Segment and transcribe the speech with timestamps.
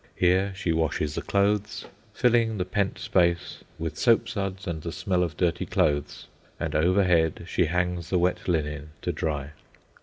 [0.15, 5.37] Here she washes the clothes, filling the pent space with soapsuds and the smell of
[5.37, 6.25] dirty clothes,
[6.59, 9.51] and overhead she hangs the wet linen to dry.